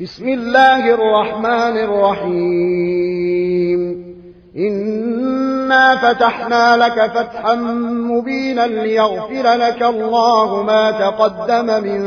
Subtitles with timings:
[0.00, 3.26] بسم الله الرحمن الرحيم.
[4.56, 7.54] إنا فتحنا لك فتحا
[8.10, 12.00] مبينا ليغفر لك الله ما تقدم من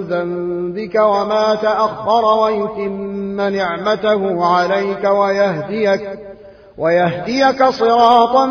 [0.00, 6.18] ذنبك وما تأخر ويتم نعمته عليك ويهديك
[6.78, 8.46] ويهديك صراطا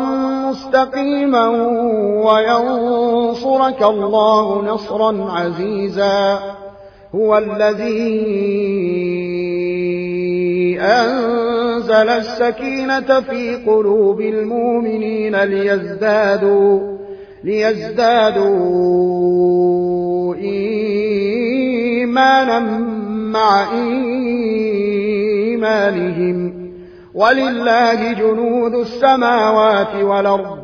[0.50, 1.48] مستقيما
[2.24, 6.38] وينصرك الله نصرا عزيزا.
[7.14, 8.34] هو الذي
[10.80, 16.98] أنزل السكينة في قلوب المؤمنين ليزدادوا
[17.44, 18.44] ليزدادوا
[20.34, 22.58] إيمانا
[23.08, 23.66] مع
[25.52, 26.64] إيمانهم.
[27.14, 30.63] ولله جنود السماوات والأرض.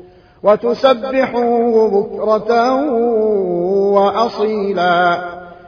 [0.43, 2.75] وتسبحوه بكرة
[3.93, 5.21] وأصيلا.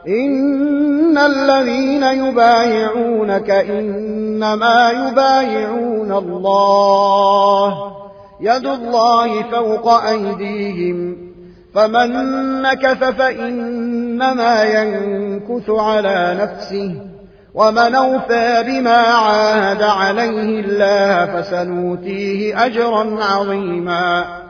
[0.08, 7.92] إن الذين يبايعونك إنما يبايعون الله.
[8.40, 11.16] يد الله فوق أيديهم.
[11.74, 12.12] فمن
[12.62, 16.94] نكث فإنما ينكث على نفسه.
[17.54, 24.43] ومن أوفى بما عاهد عليه الله فسنوتيه أجرا عظيما.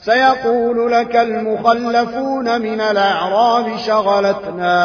[0.00, 4.82] سيقول لك المخلفون من الأعراب شغلتنا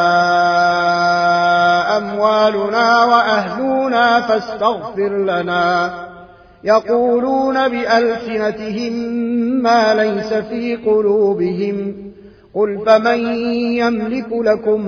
[1.97, 5.93] أموالنا وأهلنا فاستغفر لنا.
[6.63, 8.93] يقولون بألسنتهم
[9.63, 11.95] ما ليس في قلوبهم.
[12.55, 13.19] قل فمن
[13.77, 14.81] يملك لكم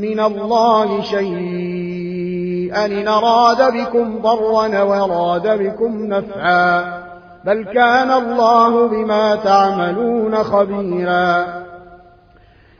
[0.00, 7.03] من الله شيئا إن أراد بكم ضرا وراد بكم نفعا
[7.46, 11.46] بل كان الله بما تعملون خبيرا.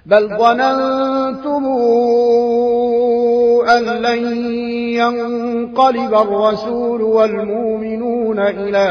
[0.07, 1.65] بل ظننتم
[3.69, 4.37] أن لن
[4.95, 8.89] ينقلب الرسول والمؤمنون إلى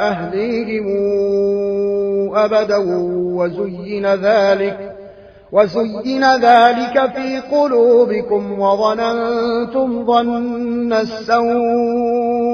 [0.00, 0.86] أهليهم
[2.36, 2.76] أبدا
[3.36, 4.78] وزين ذلك
[5.52, 12.53] وزين ذلك في قلوبكم وظننتم ظن السوء.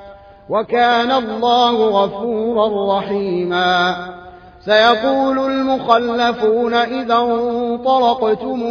[0.51, 3.95] وكان الله غفورا رحيما.
[4.65, 8.61] سيقول المخلفون إذا انطلقتم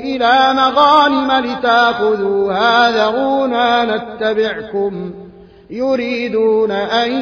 [0.00, 5.10] إلى مغانم لتاخذوها ذرونا نتبعكم.
[5.70, 7.12] يريدون أن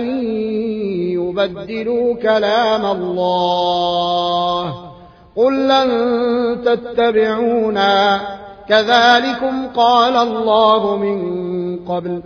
[1.11, 4.75] يبدلوا كلام الله.
[5.37, 5.91] قل لن
[6.65, 8.21] تتبعونا.
[8.69, 11.23] كذلكم قال الله من
[11.77, 12.23] قبل.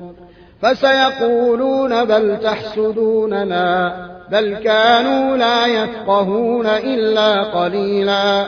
[0.62, 3.96] فسيقولون بل تحسدوننا
[4.30, 8.46] بل كانوا لا يفقهون إلا قليلا.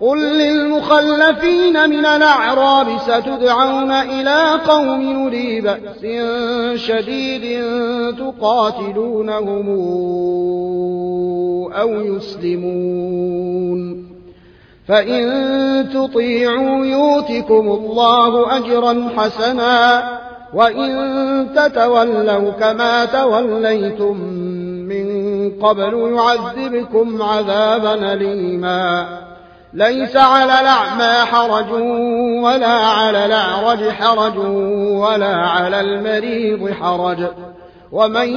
[0.00, 6.06] قل للمخلفين من الأعراب ستدعون إلى قوم نري بأس
[6.80, 7.64] شديد
[8.18, 9.68] تقاتلونهم
[11.72, 14.08] أو يسلمون.
[14.88, 20.02] فإن تطيعوا يوتكم الله أجرا حسنا
[20.52, 24.16] وإن تتولوا كما توليتم
[24.88, 25.08] من
[25.62, 29.06] قبل يعذبكم عذابا أليما
[29.72, 31.72] ليس على الأعمى حرج
[32.44, 34.38] ولا على الأعرج حرج
[34.88, 37.18] ولا على المريض حرج
[37.92, 38.28] ومن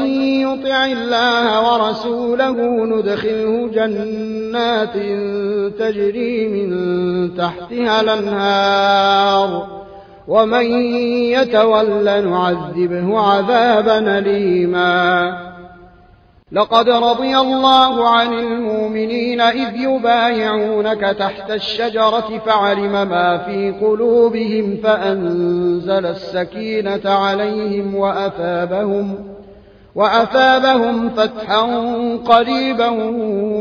[0.41, 2.51] يطع الله ورسوله
[2.85, 4.93] ندخله جنات
[5.79, 9.80] تجري من تحتها الانهار
[10.31, 10.65] ومن
[11.35, 15.51] يتول نعذبه عذابا أليما.
[16.51, 27.01] لقد رضي الله عن المؤمنين إذ يبايعونك تحت الشجرة فعلم ما في قلوبهم فأنزل السكينة
[27.05, 29.15] عليهم وأثابهم
[29.95, 31.61] وأثابهم فتحا
[32.25, 32.89] قريبا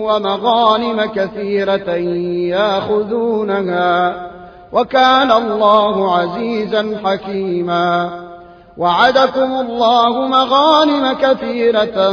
[0.02, 1.90] ومغانم كثيرة
[2.55, 4.31] ياخذونها.
[4.72, 8.11] وكان الله عزيزا حكيما.
[8.76, 12.11] وعدكم الله مغانم كثيرة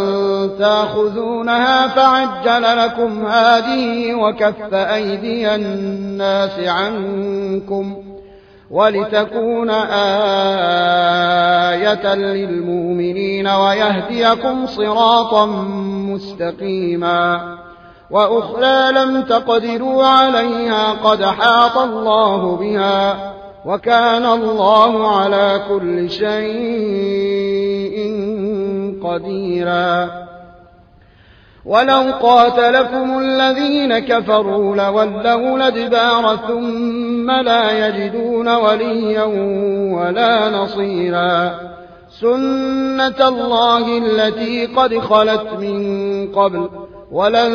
[0.60, 7.96] تأخذونها فعجل لكم هذه وكف أيدي الناس عنكم
[8.72, 9.70] ولتكون
[11.70, 15.46] آية للمؤمنين ويهديكم صراطا
[16.12, 17.58] مستقيما.
[18.12, 23.34] وأخرى لم تقدروا عليها قد حاط الله بها
[23.66, 27.98] وكان الله على كل شيء
[29.04, 30.10] قديرا.
[31.66, 39.24] ولو قاتلكم الذين كفروا لولوا الأدبار ثم لا يجدون وليا
[39.98, 41.56] ولا نصيرا.
[42.10, 46.70] سنة الله التي قد خلت من قبل
[47.12, 47.52] ولن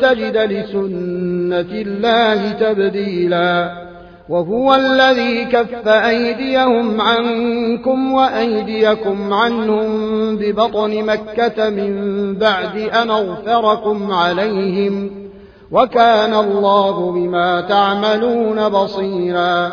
[0.00, 3.86] تجد لسنة الله تبديلا.
[4.28, 9.88] وهو الذي كف أيديهم عنكم وأيديكم عنهم
[10.36, 15.10] ببطن مكة من بعد أن أغفركم عليهم.
[15.72, 19.72] وكان الله بما تعملون بصيرا.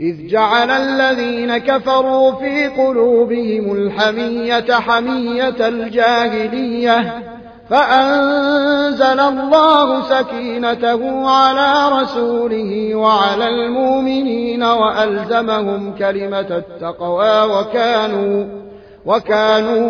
[0.00, 7.22] إذ جعل الذين كفروا في قلوبهم الحمية حمية الجاهلية
[7.70, 18.46] فأنزل الله سكينته على رسوله وعلى المؤمنين وألزمهم كلمة التقوى وكانوا
[19.06, 19.84] وكانوا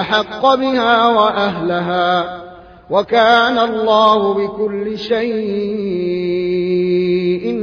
[0.00, 2.42] أحق بها وأهلها
[2.90, 4.98] وكان الله بكل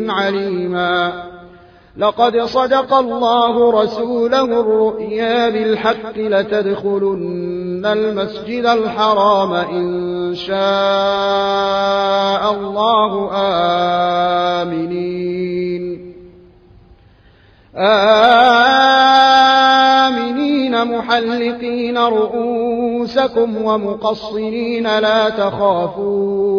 [0.09, 1.23] عليما.
[1.97, 10.59] لقد صدق الله رسوله الرؤيا بالحق لتدخلن المسجد الحرام إن شاء
[12.53, 13.29] الله
[14.61, 16.13] آمنين.
[17.77, 18.47] آمنين
[20.97, 26.58] محلقين رؤوسكم ومقصرين لا تخافون.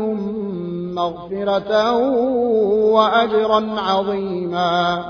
[0.95, 1.95] مغفرة
[2.95, 5.03] وأجرا عظيما